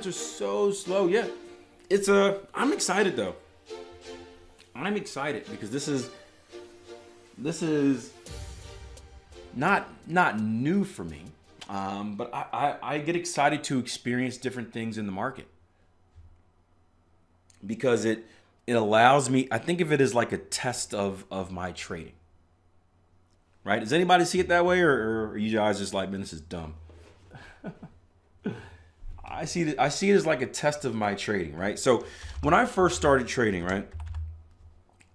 Markets 0.00 0.16
are 0.16 0.18
so 0.18 0.72
slow. 0.72 1.08
Yeah, 1.08 1.26
it's 1.90 2.08
a. 2.08 2.40
I'm 2.54 2.72
excited 2.72 3.16
though. 3.16 3.34
I'm 4.74 4.96
excited 4.96 5.44
because 5.50 5.70
this 5.70 5.88
is 5.88 6.08
this 7.36 7.62
is 7.62 8.10
not 9.54 9.90
not 10.06 10.40
new 10.40 10.84
for 10.84 11.04
me, 11.04 11.24
um, 11.68 12.14
but 12.16 12.32
I, 12.32 12.46
I, 12.50 12.94
I 12.94 12.98
get 12.98 13.14
excited 13.14 13.62
to 13.64 13.78
experience 13.78 14.38
different 14.38 14.72
things 14.72 14.96
in 14.96 15.04
the 15.04 15.12
market 15.12 15.48
because 17.66 18.06
it 18.06 18.24
it 18.66 18.76
allows 18.76 19.28
me. 19.28 19.48
I 19.50 19.58
think 19.58 19.82
of 19.82 19.92
it 19.92 20.00
as 20.00 20.14
like 20.14 20.32
a 20.32 20.38
test 20.38 20.94
of 20.94 21.26
of 21.30 21.52
my 21.52 21.72
trading. 21.72 22.14
Right? 23.64 23.80
Does 23.80 23.92
anybody 23.92 24.24
see 24.24 24.40
it 24.40 24.48
that 24.48 24.64
way, 24.64 24.80
or, 24.80 24.90
or 24.90 25.28
are 25.32 25.36
you 25.36 25.54
guys 25.54 25.78
just 25.78 25.92
like, 25.92 26.10
man, 26.10 26.20
this 26.20 26.32
is 26.32 26.40
dumb? 26.40 26.72
I 29.30 29.44
see 29.44 29.62
it. 29.62 29.78
I 29.78 29.88
see 29.88 30.10
it 30.10 30.14
as 30.14 30.26
like 30.26 30.42
a 30.42 30.46
test 30.46 30.84
of 30.84 30.94
my 30.94 31.14
trading, 31.14 31.56
right? 31.56 31.78
So 31.78 32.04
when 32.42 32.52
I 32.52 32.66
first 32.66 32.96
started 32.96 33.26
trading, 33.28 33.64
right, 33.64 33.88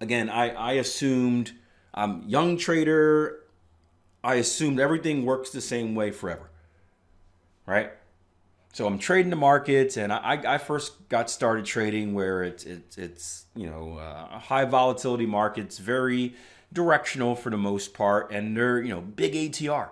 again, 0.00 0.30
I 0.30 0.50
I 0.50 0.72
assumed 0.72 1.52
I'm 1.94 2.22
young 2.26 2.56
trader. 2.56 3.40
I 4.24 4.36
assumed 4.36 4.80
everything 4.80 5.24
works 5.24 5.50
the 5.50 5.60
same 5.60 5.94
way 5.94 6.10
forever, 6.10 6.50
right? 7.66 7.92
So 8.72 8.86
I'm 8.86 8.98
trading 8.98 9.30
the 9.30 9.36
markets, 9.36 9.96
and 9.96 10.12
I, 10.12 10.42
I 10.46 10.58
first 10.58 11.08
got 11.08 11.30
started 11.30 11.64
trading 11.64 12.12
where 12.12 12.42
it's 12.42 12.64
it's 12.64 12.98
it's 12.98 13.46
you 13.54 13.70
know 13.70 13.98
uh, 13.98 14.38
high 14.38 14.64
volatility 14.64 15.26
markets, 15.26 15.78
very 15.78 16.34
directional 16.72 17.36
for 17.36 17.50
the 17.50 17.56
most 17.56 17.94
part, 17.94 18.30
and 18.30 18.56
they're 18.56 18.82
you 18.82 18.90
know 18.90 19.00
big 19.00 19.32
ATR, 19.32 19.88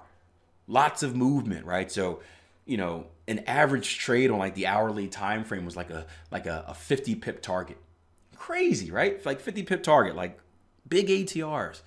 lots 0.67 1.03
of 1.03 1.17
movement, 1.17 1.65
right? 1.65 1.91
So 1.91 2.21
you 2.67 2.77
know 2.77 3.07
an 3.27 3.41
average 3.41 3.99
trade 3.99 4.31
on 4.31 4.39
like 4.39 4.55
the 4.55 4.67
hourly 4.67 5.09
time 5.09 5.45
frame 5.45 5.65
was 5.65 5.77
like 5.77 5.91
a 5.91 6.07
like 6.31 6.47
a, 6.47 6.65
a 6.69 6.75
50 6.75 7.15
pip 7.17 7.43
target, 7.43 7.79
crazy, 8.37 8.91
right? 8.91 9.25
Like 9.25 9.41
50 9.41 9.63
pip 9.63 9.83
target, 9.83 10.17
like 10.17 10.39
big 10.89 11.09
ATRs, 11.09 11.81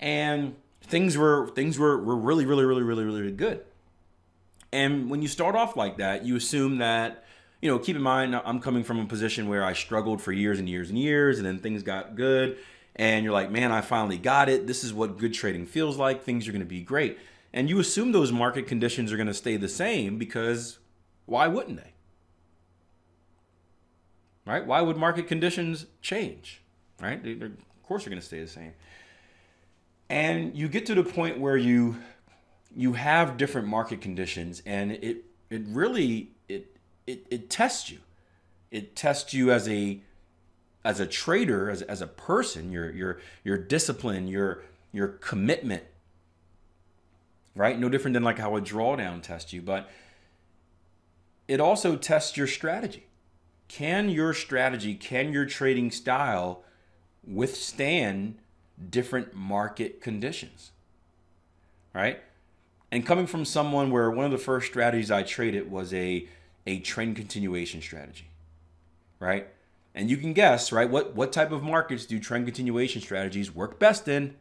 and 0.00 0.56
things 0.82 1.16
were 1.16 1.48
things 1.48 1.78
were 1.78 2.02
were 2.02 2.16
really 2.16 2.46
really 2.46 2.64
really 2.64 2.82
really 2.82 3.04
really 3.04 3.32
good. 3.32 3.64
And 4.74 5.08
when 5.08 5.22
you 5.22 5.28
start 5.28 5.54
off 5.54 5.76
like 5.76 5.98
that, 5.98 6.24
you 6.24 6.34
assume 6.34 6.78
that, 6.78 7.24
you 7.62 7.70
know, 7.70 7.78
keep 7.78 7.94
in 7.94 8.02
mind, 8.02 8.34
I'm 8.34 8.58
coming 8.58 8.82
from 8.82 8.98
a 8.98 9.06
position 9.06 9.48
where 9.48 9.64
I 9.64 9.72
struggled 9.72 10.20
for 10.20 10.32
years 10.32 10.58
and 10.58 10.68
years 10.68 10.90
and 10.90 10.98
years, 10.98 11.38
and 11.38 11.46
then 11.46 11.60
things 11.60 11.84
got 11.84 12.16
good. 12.16 12.58
And 12.96 13.24
you're 13.24 13.32
like, 13.32 13.52
man, 13.52 13.70
I 13.70 13.82
finally 13.82 14.18
got 14.18 14.48
it. 14.48 14.66
This 14.66 14.82
is 14.82 14.92
what 14.92 15.16
good 15.16 15.32
trading 15.32 15.66
feels 15.66 15.96
like. 15.96 16.24
Things 16.24 16.48
are 16.48 16.50
going 16.50 16.60
to 16.60 16.66
be 16.66 16.80
great. 16.80 17.18
And 17.54 17.70
you 17.70 17.78
assume 17.78 18.10
those 18.10 18.32
market 18.32 18.66
conditions 18.66 19.12
are 19.12 19.16
going 19.16 19.28
to 19.28 19.32
stay 19.32 19.56
the 19.56 19.68
same 19.68 20.18
because 20.18 20.80
why 21.24 21.46
wouldn't 21.46 21.76
they? 21.76 21.92
Right? 24.44 24.66
Why 24.66 24.80
would 24.80 24.96
market 24.96 25.28
conditions 25.28 25.86
change? 26.02 26.60
Right? 27.00 27.22
They, 27.22 27.32
of 27.32 27.52
course, 27.84 28.02
they're 28.02 28.10
going 28.10 28.20
to 28.20 28.26
stay 28.26 28.40
the 28.40 28.48
same. 28.48 28.72
And 30.10 30.56
you 30.56 30.68
get 30.68 30.84
to 30.86 30.96
the 30.96 31.04
point 31.04 31.38
where 31.38 31.56
you 31.56 31.96
you 32.76 32.94
have 32.94 33.36
different 33.36 33.68
market 33.68 34.00
conditions 34.00 34.60
and 34.66 34.90
it 34.90 35.24
it 35.48 35.62
really 35.68 36.32
it 36.48 36.76
it, 37.06 37.24
it 37.30 37.48
tests 37.48 37.88
you 37.88 38.00
it 38.72 38.96
tests 38.96 39.32
you 39.32 39.52
as 39.52 39.68
a 39.68 40.00
as 40.84 40.98
a 40.98 41.06
trader 41.06 41.70
as, 41.70 41.82
as 41.82 42.02
a 42.02 42.06
person 42.08 42.72
your 42.72 42.90
your 42.90 43.20
your 43.44 43.56
discipline 43.56 44.26
your 44.26 44.64
your 44.92 45.06
commitment 45.06 45.84
right 47.54 47.78
no 47.78 47.88
different 47.88 48.14
than 48.14 48.22
like 48.22 48.38
how 48.38 48.56
a 48.56 48.60
drawdown 48.60 49.22
tests 49.22 49.52
you 49.52 49.62
but 49.62 49.88
it 51.46 51.60
also 51.60 51.96
tests 51.96 52.36
your 52.36 52.46
strategy 52.46 53.06
can 53.68 54.08
your 54.08 54.34
strategy 54.34 54.94
can 54.94 55.32
your 55.32 55.46
trading 55.46 55.90
style 55.90 56.62
withstand 57.26 58.36
different 58.90 59.34
market 59.34 60.00
conditions 60.00 60.72
right 61.94 62.20
and 62.94 63.04
coming 63.04 63.26
from 63.26 63.44
someone 63.44 63.90
where 63.90 64.08
one 64.08 64.24
of 64.24 64.30
the 64.30 64.38
first 64.38 64.68
strategies 64.68 65.10
I 65.10 65.24
traded 65.24 65.68
was 65.68 65.92
a 65.92 66.28
a 66.64 66.78
trend 66.78 67.16
continuation 67.16 67.82
strategy, 67.82 68.28
right? 69.18 69.48
And 69.96 70.08
you 70.08 70.16
can 70.16 70.32
guess, 70.32 70.70
right? 70.70 70.88
What 70.88 71.12
what 71.16 71.32
type 71.32 71.50
of 71.50 71.64
markets 71.64 72.06
do 72.06 72.20
trend 72.20 72.44
continuation 72.44 73.02
strategies 73.02 73.52
work 73.52 73.80
best 73.80 74.06
in? 74.06 74.36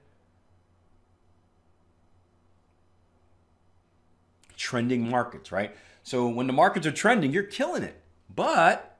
Trending 4.63 5.09
markets, 5.09 5.51
right? 5.51 5.75
So 6.03 6.27
when 6.27 6.47
the 6.47 6.53
markets 6.53 6.87
are 6.87 6.91
trending, 6.91 7.31
you're 7.31 7.43
killing 7.43 7.83
it. 7.83 8.01
But 8.33 8.97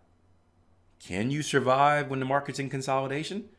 can 1.00 1.32
you 1.32 1.42
survive 1.42 2.10
when 2.10 2.20
the 2.20 2.26
market's 2.26 2.60
in 2.60 2.70
consolidation? 2.70 3.50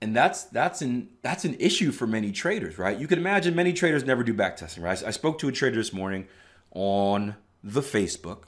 and 0.00 0.14
that's 0.14 0.44
that's 0.44 0.82
an 0.82 1.08
that's 1.22 1.44
an 1.44 1.56
issue 1.58 1.90
for 1.90 2.06
many 2.06 2.30
traders, 2.30 2.78
right? 2.78 2.98
You 2.98 3.06
can 3.06 3.18
imagine 3.18 3.54
many 3.54 3.72
traders 3.72 4.04
never 4.04 4.22
do 4.22 4.34
back 4.34 4.56
testing, 4.56 4.82
right? 4.82 5.02
I 5.04 5.10
spoke 5.10 5.38
to 5.40 5.48
a 5.48 5.52
trader 5.52 5.76
this 5.76 5.92
morning 5.92 6.26
on 6.72 7.36
the 7.64 7.80
Facebook, 7.80 8.42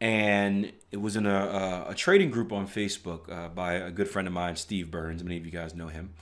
and 0.00 0.72
it 0.90 1.00
was 1.00 1.16
in 1.16 1.26
a, 1.26 1.34
a, 1.86 1.90
a 1.90 1.94
trading 1.94 2.30
group 2.30 2.52
on 2.52 2.66
Facebook 2.66 3.30
uh, 3.30 3.48
by 3.48 3.74
a 3.74 3.90
good 3.90 4.08
friend 4.08 4.26
of 4.26 4.34
mine, 4.34 4.56
Steve 4.56 4.90
Burns. 4.90 5.22
Many 5.22 5.36
of 5.36 5.46
you 5.46 5.52
guys 5.52 5.74
know 5.74 5.88
him, 5.88 6.12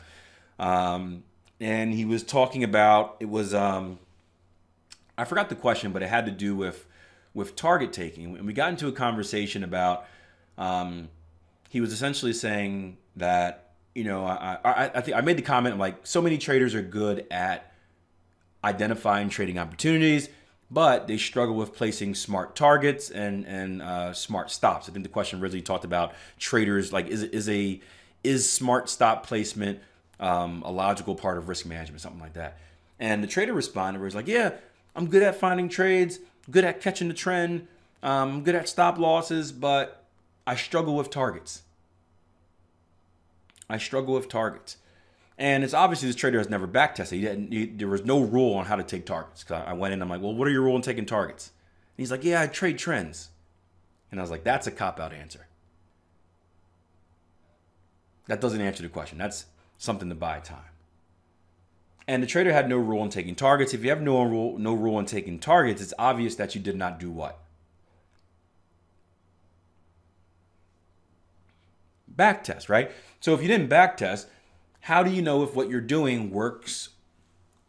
um, 0.59 1.25
and 1.61 1.93
he 1.93 2.05
was 2.05 2.23
talking 2.23 2.65
about 2.65 3.17
it 3.21 3.29
was 3.29 3.55
um, 3.55 3.99
I 5.17 5.25
forgot 5.25 5.49
the 5.49 5.55
question, 5.55 5.93
but 5.93 6.03
it 6.03 6.09
had 6.09 6.27
to 6.27 6.33
do 6.33 6.55
with 6.55 6.87
with 7.35 7.57
target 7.57 7.93
taking, 7.93 8.37
and 8.37 8.47
we 8.47 8.53
got 8.53 8.71
into 8.71 8.89
a 8.89 8.93
conversation 8.93 9.65
about. 9.65 10.07
Um, 10.59 11.09
he 11.69 11.81
was 11.81 11.93
essentially 11.93 12.33
saying 12.33 12.97
that 13.17 13.73
you 13.95 14.05
know 14.05 14.25
I, 14.25 14.59
I, 14.65 14.91
I 14.95 15.01
think 15.01 15.17
I 15.17 15.21
made 15.21 15.37
the 15.37 15.43
comment 15.43 15.79
like 15.79 16.07
so 16.07 16.23
many 16.23 16.39
traders 16.39 16.75
are 16.75 16.83
good 16.83 17.27
at 17.31 17.73
identifying 18.65 19.29
trading 19.29 19.59
opportunities, 19.59 20.29
but 20.71 21.07
they 21.07 21.19
struggle 21.19 21.55
with 21.55 21.75
placing 21.75 22.15
smart 22.15 22.57
targets 22.57 23.11
and 23.11 23.47
and 23.47 23.83
uh, 23.83 24.13
smart 24.13 24.51
stops. 24.51 24.89
I 24.89 24.93
think 24.93 25.05
the 25.05 25.11
question 25.11 25.41
really 25.41 25.63
talked 25.63 25.85
about 25.85 26.15
traders 26.39 26.93
like 26.93 27.09
is 27.09 27.23
is 27.23 27.49
a 27.49 27.81
is 28.25 28.51
smart 28.51 28.89
stop 28.89 29.27
placement 29.27 29.81
um, 30.21 30.63
a 30.63 30.71
logical 30.71 31.15
part 31.15 31.39
of 31.39 31.49
risk 31.49 31.67
management, 31.67 32.01
something 32.01 32.21
like 32.21 32.35
that. 32.35 32.59
And 32.99 33.23
the 33.23 33.27
trader 33.27 33.53
responded 33.53 34.03
he's 34.03 34.15
like, 34.15 34.29
yeah, 34.29 34.53
I'm 34.95 35.09
good 35.09 35.23
at 35.23 35.37
finding 35.37 35.69
trades, 35.69 36.19
good 36.51 36.65
at 36.65 36.81
catching 36.81 37.09
the 37.09 37.15
trend, 37.15 37.69
um, 38.03 38.31
I'm 38.31 38.45
good 38.45 38.55
at 38.55 38.69
stop 38.69 38.99
losses, 38.99 39.53
but 39.53 40.05
I 40.47 40.57
struggle 40.57 40.97
with 40.97 41.11
targets. 41.11 41.63
I 43.69 43.79
struggle 43.79 44.15
with 44.15 44.29
targets. 44.29 44.77
And 45.39 45.65
it's 45.65 45.75
obviously 45.75 46.09
this 46.09 46.17
trader 46.17 46.39
has 46.39 46.49
never 46.49 46.67
back 46.67 46.95
tested. 46.95 47.51
He 47.51 47.57
he, 47.59 47.67
there 47.67 47.89
was 47.89 48.05
no 48.05 48.21
rule 48.21 48.55
on 48.55 48.65
how 48.67 48.77
to 48.77 48.83
take 48.83 49.05
targets. 49.05 49.45
Cause 49.45 49.63
I 49.67 49.75
went 49.75 49.93
in, 49.93 50.01
I'm 50.01 50.09
like, 50.09 50.23
well, 50.23 50.35
what 50.35 50.49
are 50.49 50.51
your 50.51 50.63
rule 50.63 50.77
on 50.77 50.83
taking 50.83 51.05
targets? 51.05 51.49
And 51.97 52.03
he's 52.03 52.11
like, 52.11 52.25
yeah, 52.25 52.43
I 52.43 52.47
trade 52.47 52.79
trends. 52.79 53.31
And 54.11 54.21
I 54.21 54.23
was 54.23 54.31
like, 54.31 54.45
that's 54.45 54.67
a 54.67 54.71
cop 54.71 55.01
out 55.01 55.13
answer. 55.13 55.47
That 58.29 58.41
doesn't 58.41 58.61
answer 58.61 58.83
the 58.83 58.89
question. 58.89 59.19
That's 59.19 59.47
something 59.79 60.09
to 60.09 60.15
buy 60.15 60.41
time. 60.41 60.59
And 62.09 62.23
the 62.23 62.27
trader 62.27 62.53
had 62.53 62.69
no 62.69 62.77
rule 62.77 63.01
on 63.03 63.11
taking 63.11 63.35
targets. 63.35 63.75
If 63.75 63.83
you 63.83 63.91
have 63.91 64.01
no 64.01 64.23
rule, 64.23 64.59
no 64.59 64.75
rule 64.75 64.97
on 64.97 65.07
taking 65.07 65.39
targets, 65.39 65.83
it's 65.83 65.95
obvious 65.99 66.37
that 66.37 66.55
you 66.55 66.61
did 66.61 66.77
not 66.77 67.01
do 67.01 67.11
what? 67.11 67.41
Back 72.09 72.45
test, 72.45 72.69
right? 72.69 72.91
So 73.21 73.35
if 73.35 73.43
you 73.43 73.49
didn't 73.49 73.69
back 73.69 73.97
test, 73.97 74.29
how 74.81 75.03
do 75.03 75.11
you 75.11 75.21
know 75.21 75.43
if 75.43 75.55
what 75.55 75.69
you're 75.69 75.81
doing 75.81 76.31
works 76.31 76.91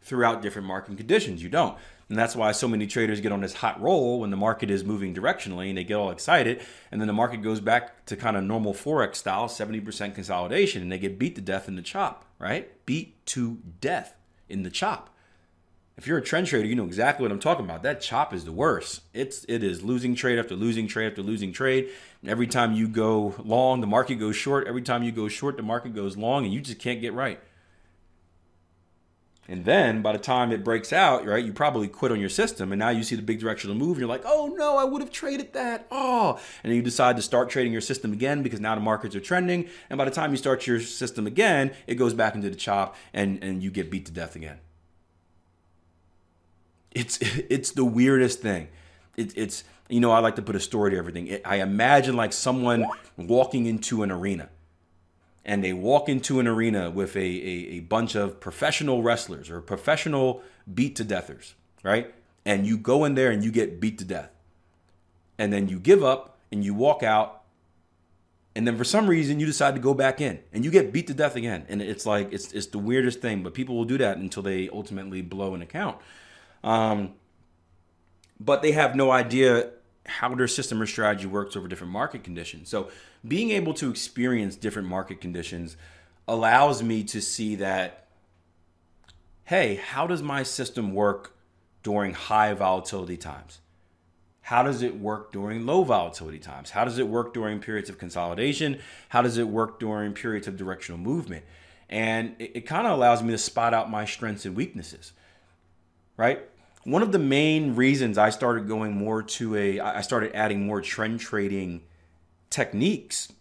throughout 0.08 0.42
different 0.42 0.66
market 0.66 0.96
conditions? 0.96 1.42
You 1.42 1.48
don't. 1.48 1.76
And 2.08 2.18
that's 2.18 2.34
why 2.34 2.52
so 2.52 2.66
many 2.66 2.86
traders 2.86 3.20
get 3.20 3.32
on 3.32 3.42
this 3.42 3.54
hot 3.54 3.80
roll 3.80 4.20
when 4.20 4.30
the 4.30 4.36
market 4.36 4.70
is 4.70 4.82
moving 4.82 5.14
directionally 5.14 5.68
and 5.68 5.76
they 5.76 5.84
get 5.84 5.94
all 5.94 6.10
excited. 6.10 6.62
And 6.90 7.00
then 7.00 7.06
the 7.06 7.12
market 7.12 7.42
goes 7.42 7.60
back 7.60 8.06
to 8.06 8.16
kind 8.16 8.36
of 8.36 8.44
normal 8.44 8.72
Forex 8.72 9.16
style, 9.16 9.46
70% 9.46 10.14
consolidation, 10.14 10.80
and 10.80 10.90
they 10.90 10.98
get 10.98 11.18
beat 11.18 11.34
to 11.34 11.42
death 11.42 11.68
in 11.68 11.76
the 11.76 11.82
chop, 11.82 12.24
right? 12.38 12.84
Beat 12.86 13.24
to 13.26 13.58
death 13.80 14.14
in 14.48 14.62
the 14.62 14.70
chop. 14.70 15.14
If 15.98 16.06
you're 16.06 16.18
a 16.18 16.22
trend 16.22 16.46
trader, 16.46 16.66
you 16.66 16.76
know 16.76 16.84
exactly 16.84 17.24
what 17.24 17.32
I'm 17.32 17.40
talking 17.40 17.64
about. 17.64 17.82
That 17.82 18.00
chop 18.00 18.32
is 18.32 18.44
the 18.44 18.52
worst. 18.52 19.02
It's 19.12 19.44
it 19.48 19.64
is 19.64 19.82
losing 19.82 20.14
trade 20.14 20.38
after 20.38 20.54
losing 20.54 20.86
trade 20.86 21.08
after 21.08 21.22
losing 21.22 21.52
trade. 21.52 21.90
Every 22.24 22.46
time 22.46 22.72
you 22.72 22.86
go 22.86 23.34
long, 23.44 23.80
the 23.80 23.88
market 23.88 24.14
goes 24.14 24.36
short. 24.36 24.68
Every 24.68 24.80
time 24.80 25.02
you 25.02 25.10
go 25.10 25.26
short, 25.26 25.56
the 25.56 25.64
market 25.64 25.96
goes 25.96 26.16
long, 26.16 26.44
and 26.44 26.54
you 26.54 26.60
just 26.60 26.78
can't 26.78 27.00
get 27.00 27.14
right. 27.14 27.40
And 29.50 29.64
then 29.64 30.02
by 30.02 30.12
the 30.12 30.18
time 30.18 30.52
it 30.52 30.62
breaks 30.62 30.92
out, 30.92 31.24
right, 31.24 31.42
you 31.42 31.54
probably 31.54 31.88
quit 31.88 32.12
on 32.12 32.20
your 32.20 32.28
system, 32.28 32.70
and 32.70 32.78
now 32.78 32.90
you 32.90 33.02
see 33.02 33.16
the 33.16 33.22
big 33.22 33.40
directional 33.40 33.74
move, 33.74 33.92
and 33.92 34.00
you're 34.00 34.08
like, 34.08 34.24
oh 34.26 34.54
no, 34.54 34.76
I 34.76 34.84
would 34.84 35.00
have 35.00 35.10
traded 35.10 35.54
that. 35.54 35.86
Oh, 35.90 36.38
and 36.62 36.74
you 36.74 36.82
decide 36.82 37.16
to 37.16 37.22
start 37.22 37.48
trading 37.48 37.72
your 37.72 37.80
system 37.80 38.12
again 38.12 38.42
because 38.42 38.60
now 38.60 38.74
the 38.74 38.82
markets 38.82 39.16
are 39.16 39.20
trending. 39.20 39.70
And 39.88 39.96
by 39.96 40.04
the 40.04 40.10
time 40.10 40.32
you 40.32 40.36
start 40.36 40.66
your 40.66 40.80
system 40.80 41.26
again, 41.26 41.72
it 41.86 41.94
goes 41.94 42.12
back 42.12 42.34
into 42.34 42.50
the 42.50 42.56
chop, 42.56 42.94
and 43.14 43.42
and 43.42 43.62
you 43.62 43.70
get 43.70 43.90
beat 43.90 44.04
to 44.06 44.12
death 44.12 44.36
again. 44.36 44.58
It's 46.90 47.18
it's 47.22 47.70
the 47.70 47.86
weirdest 47.86 48.42
thing. 48.42 48.68
It, 49.16 49.32
it's 49.34 49.64
you 49.88 50.00
know 50.00 50.10
I 50.10 50.18
like 50.18 50.36
to 50.36 50.42
put 50.42 50.56
a 50.56 50.60
story 50.60 50.90
to 50.90 50.98
everything. 50.98 51.26
It, 51.26 51.42
I 51.46 51.56
imagine 51.56 52.16
like 52.16 52.34
someone 52.34 52.84
walking 53.16 53.64
into 53.64 54.02
an 54.02 54.10
arena, 54.10 54.50
and 55.48 55.64
they 55.64 55.72
walk 55.72 56.10
into 56.10 56.40
an 56.40 56.46
arena 56.46 56.90
with 56.90 57.16
a, 57.16 57.20
a, 57.20 57.76
a 57.76 57.80
bunch 57.80 58.14
of 58.14 58.38
professional 58.38 59.02
wrestlers 59.02 59.48
or 59.48 59.62
professional 59.62 60.42
beat 60.72 60.94
to 60.96 61.04
deathers, 61.04 61.54
right? 61.82 62.14
And 62.44 62.66
you 62.66 62.76
go 62.76 63.06
in 63.06 63.14
there 63.14 63.30
and 63.30 63.42
you 63.42 63.50
get 63.50 63.80
beat 63.80 63.96
to 63.98 64.04
death, 64.04 64.30
and 65.38 65.50
then 65.50 65.66
you 65.66 65.80
give 65.80 66.04
up 66.04 66.38
and 66.52 66.62
you 66.62 66.74
walk 66.74 67.02
out. 67.02 67.44
And 68.54 68.66
then 68.66 68.76
for 68.76 68.84
some 68.84 69.08
reason 69.08 69.40
you 69.40 69.46
decide 69.46 69.74
to 69.74 69.80
go 69.80 69.94
back 69.94 70.20
in 70.20 70.40
and 70.52 70.64
you 70.64 70.70
get 70.70 70.92
beat 70.92 71.06
to 71.06 71.14
death 71.14 71.34
again. 71.34 71.64
And 71.68 71.80
it's 71.80 72.04
like 72.04 72.30
it's 72.32 72.52
it's 72.52 72.66
the 72.66 72.78
weirdest 72.78 73.20
thing 73.20 73.42
but 73.42 73.54
people 73.54 73.76
will 73.76 73.84
do 73.84 73.98
that 73.98 74.18
until 74.18 74.42
they 74.42 74.68
ultimately 74.68 75.22
blow 75.22 75.54
an 75.54 75.62
account. 75.62 75.96
Um, 76.64 77.14
but 78.40 78.62
they 78.62 78.72
have 78.72 78.96
no 78.96 79.12
idea 79.12 79.70
how 80.08 80.34
their 80.34 80.48
system 80.48 80.80
or 80.80 80.86
strategy 80.86 81.26
works 81.26 81.56
over 81.56 81.68
different 81.68 81.92
market 81.92 82.24
conditions 82.24 82.68
so 82.68 82.88
being 83.26 83.50
able 83.50 83.74
to 83.74 83.90
experience 83.90 84.56
different 84.56 84.88
market 84.88 85.20
conditions 85.20 85.76
allows 86.26 86.82
me 86.82 87.04
to 87.04 87.20
see 87.20 87.54
that 87.54 88.08
hey 89.44 89.76
how 89.76 90.06
does 90.06 90.22
my 90.22 90.42
system 90.42 90.92
work 90.92 91.36
during 91.82 92.12
high 92.12 92.52
volatility 92.52 93.16
times 93.16 93.60
how 94.48 94.62
does 94.62 94.80
it 94.80 94.98
work 94.98 95.30
during 95.30 95.66
low 95.66 95.84
volatility 95.84 96.38
times? 96.38 96.70
How 96.70 96.86
does 96.86 96.96
it 96.96 97.06
work 97.06 97.34
during 97.34 97.60
periods 97.60 97.90
of 97.90 97.98
consolidation? 97.98 98.78
How 99.10 99.20
does 99.20 99.36
it 99.36 99.46
work 99.46 99.78
during 99.78 100.14
periods 100.14 100.48
of 100.48 100.56
directional 100.56 100.98
movement? 100.98 101.44
And 101.90 102.34
it, 102.38 102.52
it 102.54 102.60
kind 102.62 102.86
of 102.86 102.94
allows 102.94 103.22
me 103.22 103.32
to 103.32 103.36
spot 103.36 103.74
out 103.74 103.90
my 103.90 104.06
strengths 104.06 104.46
and 104.46 104.56
weaknesses, 104.56 105.12
right? 106.16 106.40
One 106.84 107.02
of 107.02 107.12
the 107.12 107.18
main 107.18 107.74
reasons 107.74 108.18
I 108.18 108.30
started 108.30 108.68
going 108.68 108.96
more 108.96 109.22
to 109.22 109.56
a, 109.56 109.80
I 109.80 110.00
started 110.00 110.34
adding 110.34 110.66
more 110.66 110.80
trend 110.80 111.20
trading 111.20 111.82
techniques 112.50 113.32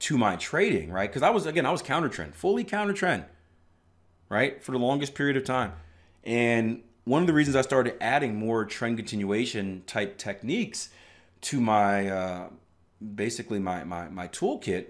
to 0.00 0.18
my 0.18 0.36
trading, 0.36 0.90
right? 0.90 1.08
Because 1.08 1.22
I 1.22 1.30
was, 1.30 1.46
again, 1.46 1.64
I 1.64 1.70
was 1.70 1.82
counter 1.82 2.08
trend, 2.08 2.34
fully 2.34 2.64
counter 2.64 2.92
trend, 2.92 3.24
right? 4.28 4.62
For 4.62 4.72
the 4.72 4.78
longest 4.78 5.14
period 5.14 5.36
of 5.36 5.44
time. 5.44 5.72
And 6.24 6.82
one 7.04 7.22
of 7.22 7.26
the 7.26 7.32
reasons 7.32 7.56
I 7.56 7.62
started 7.62 7.96
adding 8.00 8.36
more 8.36 8.64
trend 8.64 8.96
continuation 8.96 9.82
type 9.86 10.18
techniques 10.18 10.88
to 11.42 11.60
my 11.60 12.08
uh, 12.08 12.48
basically 13.14 13.58
my, 13.58 13.84
my 13.84 14.08
my 14.08 14.28
toolkit 14.28 14.86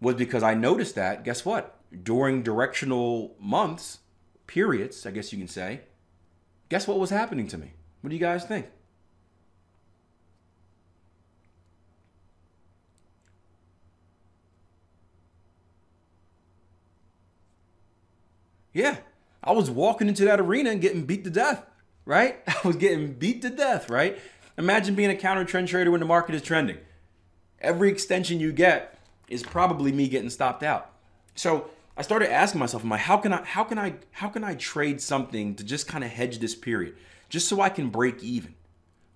was 0.00 0.14
because 0.16 0.42
I 0.42 0.54
noticed 0.54 0.94
that 0.96 1.24
guess 1.24 1.44
what 1.44 1.78
during 2.02 2.42
directional 2.42 3.34
months 3.40 4.00
periods 4.46 5.06
I 5.06 5.10
guess 5.10 5.32
you 5.32 5.38
can 5.38 5.48
say 5.48 5.80
guess 6.68 6.86
what 6.88 6.98
was 6.98 7.10
happening 7.10 7.46
to 7.48 7.58
me 7.58 7.72
what 8.00 8.10
do 8.10 8.16
you 8.16 8.20
guys 8.20 8.44
think 8.44 8.66
yeah 18.72 18.96
I 19.44 19.52
was 19.52 19.70
walking 19.70 20.08
into 20.08 20.24
that 20.24 20.40
arena 20.40 20.70
and 20.70 20.80
getting 20.80 21.04
beat 21.04 21.22
to 21.24 21.30
death, 21.30 21.64
right? 22.06 22.38
I 22.46 22.66
was 22.66 22.76
getting 22.76 23.12
beat 23.12 23.42
to 23.42 23.50
death, 23.50 23.90
right? 23.90 24.18
Imagine 24.56 24.94
being 24.94 25.10
a 25.10 25.16
counter 25.16 25.44
trend 25.44 25.68
trader 25.68 25.90
when 25.90 26.00
the 26.00 26.06
market 26.06 26.34
is 26.34 26.42
trending. 26.42 26.78
Every 27.60 27.90
extension 27.90 28.40
you 28.40 28.52
get 28.52 28.98
is 29.28 29.42
probably 29.42 29.92
me 29.92 30.08
getting 30.08 30.30
stopped 30.30 30.62
out. 30.62 30.90
So 31.34 31.68
I 31.96 32.02
started 32.02 32.32
asking 32.32 32.58
myself, 32.58 32.84
am 32.84 32.92
I 32.92 32.98
how 32.98 33.16
can 33.16 33.32
I 33.32 33.44
how 33.44 33.64
can 33.64 33.78
I 33.78 33.94
how 34.12 34.28
can 34.28 34.44
I 34.44 34.54
trade 34.54 35.00
something 35.00 35.54
to 35.56 35.64
just 35.64 35.86
kind 35.86 36.04
of 36.04 36.10
hedge 36.10 36.38
this 36.38 36.54
period? 36.54 36.96
Just 37.28 37.48
so 37.48 37.60
I 37.60 37.68
can 37.68 37.90
break 37.90 38.22
even. 38.22 38.54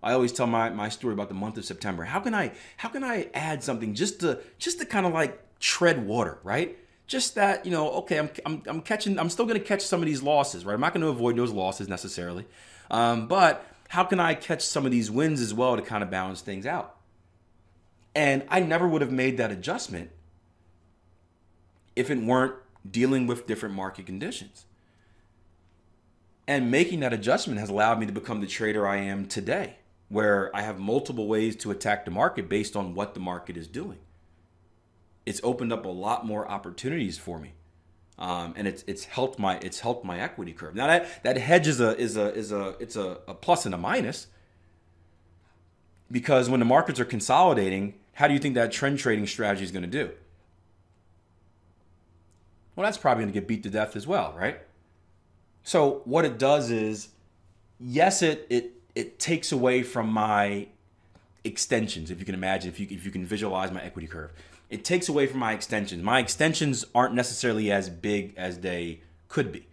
I 0.01 0.13
always 0.13 0.33
tell 0.33 0.47
my, 0.47 0.71
my 0.71 0.89
story 0.89 1.13
about 1.13 1.29
the 1.29 1.35
month 1.35 1.59
of 1.59 1.65
September. 1.65 2.05
How 2.05 2.21
can 2.21 2.35
I 2.35 2.53
how 2.77 2.89
can 2.89 3.03
I 3.03 3.29
add 3.35 3.63
something 3.65 3.95
just 3.95 4.21
to 4.21 4.41
just 4.59 4.79
to 4.79 4.87
kind 4.87 5.07
of 5.07 5.13
like 5.13 5.43
tread 5.59 6.07
water, 6.07 6.39
right? 6.45 6.79
just 7.09 7.35
that 7.35 7.65
you 7.65 7.73
know 7.73 7.91
okay 7.91 8.19
i'm, 8.19 8.31
I'm, 8.47 8.63
I'm 8.67 8.83
catching 8.83 9.19
i'm 9.19 9.31
still 9.31 9.47
going 9.47 9.59
to 9.59 9.65
catch 9.65 9.81
some 9.81 10.01
of 10.01 10.07
these 10.07 10.23
losses 10.23 10.65
right 10.65 10.75
i'm 10.75 10.81
not 10.81 10.93
going 10.93 11.01
to 11.01 11.09
avoid 11.09 11.37
those 11.37 11.51
losses 11.51 11.89
necessarily 11.89 12.47
um, 12.91 13.27
but 13.27 13.67
how 13.89 14.05
can 14.05 14.21
i 14.21 14.35
catch 14.35 14.63
some 14.63 14.87
of 14.87 14.93
these 14.93 15.11
wins 15.11 15.41
as 15.41 15.53
well 15.53 15.75
to 15.75 15.83
kind 15.83 16.05
of 16.05 16.11
balance 16.11 16.43
things 16.43 16.67
out 16.67 16.97
and 18.15 18.45
i 18.49 18.61
never 18.61 18.87
would 18.87 19.01
have 19.01 19.11
made 19.11 19.39
that 19.39 19.51
adjustment 19.51 20.11
if 21.97 22.11
it 22.11 22.19
weren't 22.19 22.55
dealing 22.91 23.27
with 23.27 23.47
different 23.47 23.75
market 23.75 24.07
conditions 24.07 24.65
and 26.47 26.71
making 26.71 27.01
that 27.01 27.13
adjustment 27.13 27.61
has 27.61 27.69
allowed 27.69 27.99
me 27.99 28.07
to 28.07 28.13
become 28.13 28.41
the 28.41 28.47
trader 28.47 28.87
i 28.87 28.97
am 28.97 29.27
today 29.27 29.77
where 30.09 30.55
i 30.55 30.63
have 30.63 30.79
multiple 30.79 31.27
ways 31.27 31.57
to 31.57 31.71
attack 31.71 32.05
the 32.05 32.11
market 32.11 32.49
based 32.49 32.77
on 32.77 32.95
what 32.95 33.15
the 33.15 33.21
market 33.21 33.57
is 33.57 33.67
doing 33.67 33.99
it's 35.29 35.43
opened 35.45 35.75
up 35.75 35.85
a 35.85 35.91
lot 35.91 36.25
more 36.25 36.49
opportunities 36.51 37.19
for 37.19 37.39
me. 37.39 37.53
Um, 38.19 38.55
and 38.57 38.67
it's 38.67 38.83
it's 38.87 39.05
helped 39.05 39.39
my 39.39 39.59
it's 39.59 39.81
helped 39.81 40.05
my 40.05 40.19
equity 40.19 40.53
curve. 40.53 40.75
Now 40.75 40.87
that 40.87 41.23
that 41.23 41.37
hedge 41.37 41.69
is 41.69 41.81
a 41.81 41.97
is 41.99 42.17
a 42.17 42.35
is 42.35 42.51
a 42.51 42.75
it's 42.81 42.97
a, 42.97 43.19
a 43.29 43.35
plus 43.35 43.67
and 43.67 43.75
a 43.75 43.79
minus 43.79 44.29
because 46.11 46.49
when 46.49 46.61
the 46.61 46.67
markets 46.67 46.99
are 46.99 47.05
consolidating, 47.05 47.95
how 48.15 48.27
do 48.27 48.33
you 48.33 48.41
think 48.41 48.55
that 48.55 48.73
trend 48.73 48.99
trading 48.99 49.27
strategy 49.27 49.65
is 49.65 49.71
going 49.71 49.83
to 49.83 49.89
do? 49.89 50.13
Well, 52.79 52.85
that's 52.85 52.97
probably 52.97 53.25
going 53.25 53.33
to 53.33 53.41
get 53.41 53.49
beat 53.49 53.65
to 53.65 53.71
death 53.71 53.97
as 53.97 54.07
well, 54.07 54.33
right? 54.39 54.61
So 55.65 56.03
what 56.05 56.25
it 56.25 56.39
does 56.39 56.71
is, 56.71 57.09
yes, 57.81 58.23
it 58.23 58.47
it 58.49 58.71
it 58.95 59.19
takes 59.19 59.51
away 59.51 59.83
from 59.83 60.09
my 60.09 60.69
extensions. 61.43 62.09
If 62.13 62.21
you 62.21 62.25
can 62.25 62.37
imagine, 62.37 62.71
if 62.71 62.79
you 62.79 62.87
if 62.89 63.05
you 63.05 63.11
can 63.11 63.27
visualize 63.27 63.73
my 63.73 63.83
equity 63.83 64.07
curve, 64.07 64.31
it 64.71 64.85
takes 64.85 65.09
away 65.09 65.27
from 65.27 65.41
my 65.41 65.55
extensions. 65.55 66.05
My 66.05 66.21
extensions 66.21 66.85
aren't 66.95 67.15
necessarily 67.15 67.73
as 67.73 67.91
big 67.91 68.33
as 68.37 68.61
they 68.61 69.01
could 69.27 69.51
be. 69.51 69.67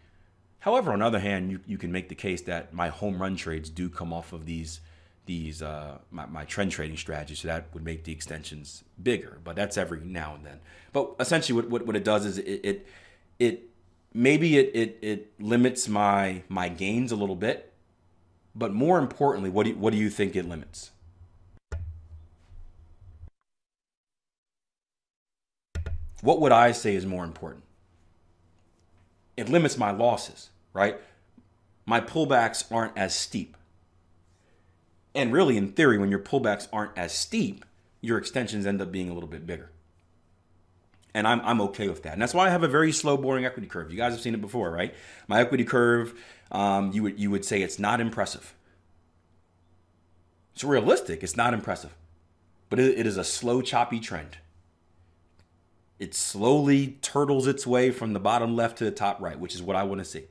However, 0.62 0.91
on 0.91 0.97
the 0.97 1.05
other 1.05 1.19
hand, 1.19 1.51
you, 1.51 1.59
you 1.67 1.77
can 1.77 1.91
make 1.91 2.09
the 2.09 2.15
case 2.15 2.41
that 2.41 2.74
my 2.74 2.89
home 2.89 3.21
run 3.21 3.35
trades 3.35 3.69
do 3.69 3.88
come 3.88 4.13
off 4.13 4.33
of 4.33 4.47
these 4.47 4.79
these 5.25 5.62
uh, 5.62 5.98
my, 6.12 6.25
my 6.25 6.46
trend 6.46 6.72
trading 6.72 6.98
strategy, 6.98 7.36
so 7.36 7.48
that 7.48 7.65
would 7.74 7.84
make 7.84 8.03
the 8.03 8.12
extensions 8.12 8.84
bigger. 9.01 9.39
But 9.44 9.55
that's 9.55 9.77
every 9.77 10.00
now 10.01 10.36
and 10.36 10.46
then. 10.46 10.60
But 10.94 11.15
essentially, 11.20 11.55
what, 11.55 11.70
what, 11.70 11.86
what 11.88 11.96
it 11.96 12.03
does 12.03 12.25
is 12.25 12.38
it, 12.38 12.62
it 12.63 12.88
it 13.39 13.70
maybe 14.13 14.58
it, 14.58 14.72
it 14.74 15.00
it 15.01 15.41
limits 15.41 15.88
my 15.88 16.44
my 16.50 16.70
gains 16.70 17.12
a 17.12 17.15
little 17.15 17.36
bit. 17.36 17.74
But 18.55 18.74
more 18.74 19.00
importantly, 19.00 19.50
what 19.50 19.63
do 19.63 19.72
you, 19.72 19.75
what 19.75 19.91
do 19.91 20.00
you 20.00 20.10
think 20.10 20.36
it 20.36 20.48
limits? 20.48 20.91
What 26.22 26.39
would 26.39 26.53
I 26.53 26.72
say 26.72 26.96
is 26.96 27.05
more 27.05 27.24
important? 27.24 27.63
It 29.36 29.50
limits 29.50 29.77
my 29.77 29.91
losses, 29.91 30.50
right? 30.74 31.00
My 31.86 32.00
pullbacks 32.00 32.72
aren't 32.72 32.98
as 32.98 33.13
steep. 33.13 33.58
And 35.15 35.31
really, 35.31 35.57
in 35.57 35.72
theory, 35.72 35.98
when 35.98 36.10
your 36.10 36.19
pullbacks 36.19 36.67
aren't 36.74 36.98
as 36.98 37.13
steep, 37.13 37.65
your 38.01 38.17
extensions 38.17 38.65
end 38.65 38.81
up 38.81 38.91
being 38.91 39.10
a 39.10 39.13
little 39.13 39.29
bit 39.29 39.48
bigger. 39.48 39.72
And 41.13 41.25
I'm, 41.27 41.39
I'm 41.41 41.62
okay 41.62 41.88
with 41.88 42.03
that. 42.03 42.13
And 42.13 42.22
that's 42.22 42.34
why 42.34 42.48
I 42.48 42.50
have 42.50 42.63
a 42.63 42.67
very 42.67 42.91
slow, 42.91 43.15
boring 43.15 43.45
equity 43.45 43.67
curve. 43.67 43.89
You 43.89 43.98
guys 43.98 44.12
have 44.12 44.22
seen 44.22 44.34
it 44.34 44.41
before, 44.41 44.69
right? 44.69 44.93
My 45.27 45.39
equity 45.39 45.63
curve, 45.63 46.13
um, 46.51 46.91
you, 46.91 47.03
would, 47.03 47.19
you 47.19 47.31
would 47.31 47.45
say 47.45 47.62
it's 47.62 47.79
not 47.79 48.01
impressive. 48.01 48.53
It's 50.53 50.63
realistic, 50.63 51.24
it's 51.24 51.38
not 51.38 51.53
impressive. 51.53 51.95
But 52.69 52.79
it, 52.79 53.00
it 53.00 53.07
is 53.07 53.17
a 53.17 53.24
slow, 53.24 53.62
choppy 53.62 54.01
trend 54.01 54.38
it 56.00 56.13
slowly 56.13 56.98
turtles 57.01 57.48
its 57.48 57.65
way 57.65 57.91
from 57.91 58.13
the 58.13 58.19
bottom 58.19 58.55
left 58.55 58.77
to 58.79 58.84
the 58.84 58.91
top 58.91 59.22
right, 59.22 59.39
which 59.39 59.55
is 59.55 59.62
what 59.62 59.75
I 59.75 59.84
want 59.84 60.00
to 60.00 60.05
see. 60.05 60.25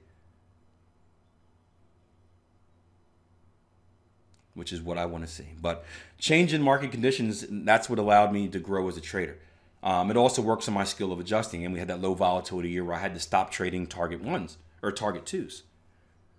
Which 4.55 4.73
is 4.73 4.81
what 4.81 4.99
I 4.99 5.07
want 5.07 5.27
to 5.27 5.31
see. 5.33 5.49
But 5.61 5.85
change 6.19 6.55
in 6.55 6.63
market 6.63 6.93
conditions, 6.93 7.45
that's 7.51 7.91
what 7.91 7.99
allowed 7.99 8.33
me 8.33 8.49
to 8.49 8.59
grow 8.61 8.89
as 8.89 8.97
a 8.97 9.01
trader. 9.01 9.39
Um, 9.83 10.11
it 10.11 10.17
also 10.17 10.41
works 10.41 10.69
on 10.69 10.75
my 10.75 10.85
skill 10.85 11.13
of 11.13 11.21
adjusting. 11.21 11.65
And 11.65 11.73
we 11.73 11.81
had 11.81 11.89
that 11.89 12.01
low 12.01 12.15
volatility 12.15 12.71
year 12.71 12.85
where 12.85 12.97
I 12.97 13.01
had 13.01 13.15
to 13.15 13.21
stop 13.21 13.51
trading 13.51 13.87
target 13.87 14.23
ones 14.23 14.57
or 14.83 14.93
target 14.93 15.27
twos. 15.27 15.65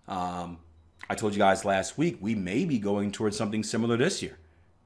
Um, 0.07 0.59
I 1.09 1.15
told 1.15 1.33
you 1.33 1.39
guys 1.39 1.65
last 1.65 1.97
week 1.97 2.17
we 2.21 2.35
may 2.35 2.65
be 2.65 2.79
going 2.79 3.11
towards 3.11 3.37
something 3.37 3.63
similar 3.63 3.97
this 3.97 4.21
year, 4.21 4.37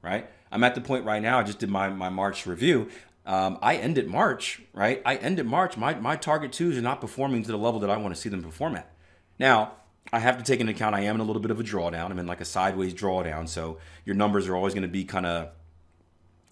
right? 0.02 0.28
I'm 0.52 0.64
at 0.64 0.74
the 0.74 0.80
point 0.80 1.04
right 1.04 1.22
now. 1.22 1.38
I 1.38 1.42
just 1.42 1.58
did 1.58 1.70
my, 1.70 1.88
my 1.88 2.08
March 2.08 2.46
review. 2.46 2.88
Um, 3.24 3.58
I 3.62 3.76
ended 3.76 4.08
March, 4.08 4.60
right? 4.72 5.00
I 5.04 5.16
ended 5.16 5.46
March. 5.46 5.76
My, 5.76 5.94
my 5.94 6.16
target 6.16 6.52
twos 6.52 6.76
are 6.76 6.82
not 6.82 7.00
performing 7.00 7.42
to 7.44 7.52
the 7.52 7.58
level 7.58 7.80
that 7.80 7.90
I 7.90 7.96
want 7.96 8.14
to 8.14 8.20
see 8.20 8.28
them 8.28 8.42
perform 8.42 8.76
at. 8.76 8.90
Now, 9.38 9.72
I 10.12 10.18
have 10.18 10.38
to 10.38 10.44
take 10.44 10.60
into 10.60 10.72
account 10.72 10.94
I 10.94 11.02
am 11.02 11.14
in 11.14 11.20
a 11.20 11.24
little 11.24 11.42
bit 11.42 11.50
of 11.50 11.60
a 11.60 11.62
drawdown. 11.62 12.10
I'm 12.10 12.18
in 12.18 12.26
like 12.26 12.40
a 12.40 12.44
sideways 12.44 12.94
drawdown. 12.94 13.48
So 13.48 13.78
your 14.04 14.16
numbers 14.16 14.48
are 14.48 14.56
always 14.56 14.74
going 14.74 14.82
to 14.82 14.88
be 14.88 15.04
kind 15.04 15.26
of 15.26 15.50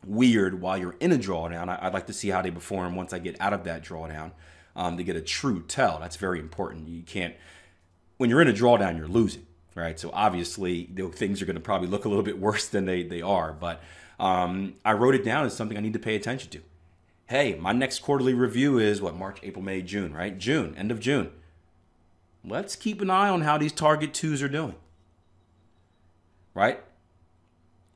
weird 0.06 0.60
while 0.60 0.78
you're 0.78 0.96
in 1.00 1.12
a 1.12 1.18
drawdown. 1.18 1.68
I, 1.68 1.84
would 1.84 1.94
like 1.94 2.06
to 2.06 2.12
see 2.12 2.28
how 2.28 2.42
they 2.42 2.50
perform 2.50 2.94
once 2.94 3.12
I 3.12 3.18
get 3.18 3.40
out 3.40 3.52
of 3.52 3.64
that 3.64 3.82
drawdown 3.82 4.32
um, 4.76 4.96
to 4.96 5.04
get 5.04 5.16
a 5.16 5.20
true 5.20 5.64
tell. 5.66 5.98
That's 5.98 6.16
very 6.16 6.38
important. 6.38 6.88
You 6.88 7.02
can't, 7.02 7.34
when 8.16 8.30
you're 8.30 8.40
in 8.40 8.48
a 8.48 8.52
drawdown, 8.52 8.96
you're 8.96 9.08
losing, 9.08 9.46
right? 9.74 9.98
So 9.98 10.10
obviously, 10.12 10.84
things 11.12 11.42
are 11.42 11.46
going 11.46 11.56
to 11.56 11.60
probably 11.60 11.88
look 11.88 12.04
a 12.04 12.08
little 12.08 12.24
bit 12.24 12.38
worse 12.40 12.68
than 12.68 12.86
they, 12.86 13.02
they 13.02 13.22
are. 13.22 13.52
But 13.52 13.82
um, 14.20 14.74
I 14.84 14.92
wrote 14.92 15.14
it 15.14 15.24
down 15.24 15.46
as 15.46 15.56
something 15.56 15.76
I 15.76 15.80
need 15.80 15.92
to 15.94 15.98
pay 15.98 16.14
attention 16.14 16.50
to. 16.50 16.60
Hey, 17.26 17.56
my 17.60 17.72
next 17.72 17.98
quarterly 17.98 18.32
review 18.32 18.78
is 18.78 19.02
what, 19.02 19.14
March, 19.14 19.38
April, 19.42 19.62
May, 19.62 19.82
June, 19.82 20.14
right? 20.14 20.38
June, 20.38 20.74
end 20.78 20.90
of 20.90 20.98
June. 20.98 21.30
Let's 22.48 22.76
keep 22.76 23.00
an 23.00 23.10
eye 23.10 23.28
on 23.28 23.42
how 23.42 23.58
these 23.58 23.72
target 23.72 24.14
twos 24.14 24.42
are 24.42 24.48
doing, 24.48 24.74
right? 26.54 26.80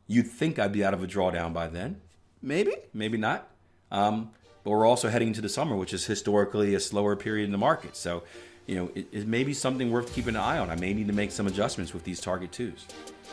You'd 0.06 0.26
think 0.26 0.58
I'd 0.58 0.72
be 0.72 0.84
out 0.84 0.92
of 0.92 1.02
a 1.02 1.06
drawdown 1.06 1.54
by 1.54 1.68
then. 1.68 2.00
Maybe, 2.42 2.74
maybe 2.92 3.16
not. 3.16 3.48
Um, 3.90 4.30
but 4.64 4.70
we're 4.70 4.86
also 4.86 5.08
heading 5.08 5.28
into 5.28 5.40
the 5.40 5.48
summer, 5.48 5.74
which 5.74 5.94
is 5.94 6.04
historically 6.06 6.74
a 6.74 6.80
slower 6.80 7.16
period 7.16 7.46
in 7.46 7.52
the 7.52 7.58
market. 7.58 7.96
So, 7.96 8.24
you 8.66 8.74
know, 8.74 8.90
it, 8.94 9.06
it 9.10 9.26
may 9.26 9.42
be 9.42 9.54
something 9.54 9.90
worth 9.90 10.12
keeping 10.14 10.34
an 10.34 10.42
eye 10.42 10.58
on. 10.58 10.70
I 10.70 10.76
may 10.76 10.92
need 10.92 11.06
to 11.06 11.14
make 11.14 11.32
some 11.32 11.46
adjustments 11.46 11.94
with 11.94 12.04
these 12.04 12.20
target 12.20 12.52
twos. 12.52 12.86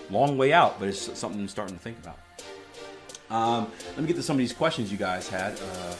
Long 0.09 0.37
way 0.37 0.53
out, 0.53 0.79
but 0.79 0.87
it's 0.87 1.17
something 1.17 1.39
I'm 1.41 1.47
starting 1.47 1.75
to 1.75 1.81
think 1.81 1.97
about. 1.99 2.19
Um, 3.29 3.71
let 3.89 3.99
me 3.99 4.07
get 4.07 4.15
to 4.15 4.23
some 4.23 4.35
of 4.35 4.39
these 4.39 4.53
questions 4.53 4.91
you 4.91 4.97
guys 4.97 5.27
had. 5.27 5.53
Uh, 5.59 5.95